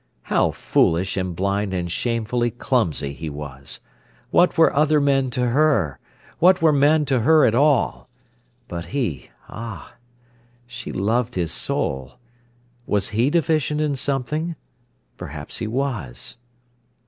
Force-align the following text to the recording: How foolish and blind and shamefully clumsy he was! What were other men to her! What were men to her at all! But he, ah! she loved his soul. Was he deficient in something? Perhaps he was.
How 0.23 0.49
foolish 0.49 1.15
and 1.15 1.35
blind 1.35 1.75
and 1.75 1.91
shamefully 1.91 2.49
clumsy 2.49 3.13
he 3.13 3.29
was! 3.29 3.81
What 4.31 4.57
were 4.57 4.75
other 4.75 4.99
men 4.99 5.29
to 5.29 5.49
her! 5.49 5.99
What 6.39 6.59
were 6.59 6.73
men 6.73 7.05
to 7.05 7.19
her 7.19 7.45
at 7.45 7.53
all! 7.53 8.09
But 8.67 8.85
he, 8.85 9.29
ah! 9.47 9.93
she 10.65 10.91
loved 10.91 11.35
his 11.35 11.51
soul. 11.51 12.13
Was 12.87 13.09
he 13.09 13.29
deficient 13.29 13.79
in 13.79 13.93
something? 13.93 14.55
Perhaps 15.17 15.59
he 15.59 15.67
was. 15.67 16.39